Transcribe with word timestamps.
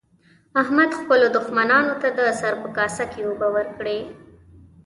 احمد 0.61 0.91
خپلو 0.99 1.27
دوښمنانو 1.35 1.93
ته 2.01 2.07
د 2.17 2.19
سره 2.39 2.55
په 2.63 2.69
کاسه 2.77 3.03
کې 3.11 3.21
اوبه 3.27 3.47
ورکړې. 3.55 3.99